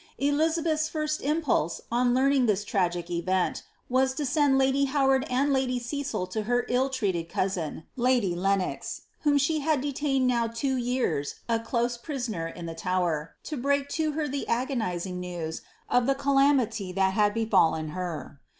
Elizabeth^ 0.19 0.89
first 0.89 1.21
impulse, 1.21 1.79
on 1.91 2.11
learning 2.11 2.47
this 2.47 2.63
tragic 2.63 3.11
event, 3.11 3.61
was 3.87 4.15
to 4.15 4.25
send 4.25 4.57
lady 4.57 4.87
Ilowaid 4.87 5.27
and 5.29 5.53
lady 5.53 5.77
Cecil 5.77 6.25
to 6.25 6.41
her 6.41 6.65
ill 6.69 6.89
trested 6.89 7.29
cousin, 7.29 7.83
lady 7.95 8.33
Lenox,'Whom 8.33 9.37
she 9.37 9.59
had 9.59 9.79
de' 9.79 9.93
(ained 10.01 10.25
now 10.25 10.47
two 10.47 10.75
years 10.75 11.35
a 11.47 11.59
close 11.59 11.99
prixoner 11.99 12.47
in 12.47 12.65
the 12.65 12.73
Tower, 12.73 13.35
to 13.43 13.55
break 13.55 13.93
lo 13.99 14.11
her 14.13 14.27
the 14.27 14.47
agonizing 14.47 15.19
news 15.19 15.61
of 15.87 16.07
the 16.07 16.15
calamity 16.15 16.91
that 16.91 17.13
had 17.13 17.35
befallen 17.35 17.89
her. 17.89 18.41